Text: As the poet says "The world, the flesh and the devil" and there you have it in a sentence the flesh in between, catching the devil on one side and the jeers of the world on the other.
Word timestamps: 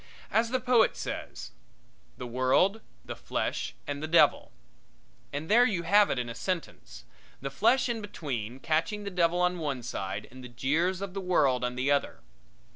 As 0.31 0.49
the 0.49 0.59
poet 0.59 0.97
says 0.97 1.51
"The 2.17 2.25
world, 2.25 2.81
the 3.05 3.15
flesh 3.15 3.75
and 3.85 4.01
the 4.01 4.07
devil" 4.07 4.51
and 5.31 5.47
there 5.47 5.63
you 5.63 5.83
have 5.83 6.09
it 6.09 6.17
in 6.17 6.27
a 6.27 6.33
sentence 6.33 7.05
the 7.39 7.51
flesh 7.51 7.87
in 7.87 8.01
between, 8.01 8.59
catching 8.61 9.03
the 9.03 9.11
devil 9.11 9.39
on 9.39 9.59
one 9.59 9.83
side 9.83 10.27
and 10.31 10.43
the 10.43 10.49
jeers 10.49 11.01
of 11.01 11.13
the 11.13 11.21
world 11.21 11.63
on 11.63 11.75
the 11.75 11.91
other. 11.91 12.21